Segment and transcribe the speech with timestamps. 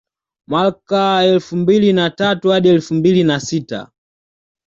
[0.47, 3.91] Mwaka elfu mbili na tatu hadi elfu mbili na sita